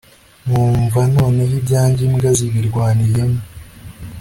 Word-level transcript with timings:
nkumva 0.45 0.99
noneho 1.15 1.53
ibyanjye 1.61 2.01
imbwa 2.07 2.29
zibirwaniyemo 2.37 3.39